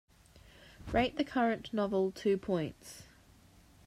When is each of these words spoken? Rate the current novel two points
Rate 0.91 1.17
the 1.17 1.23
current 1.23 1.71
novel 1.75 2.09
two 2.11 2.35
points 2.35 3.03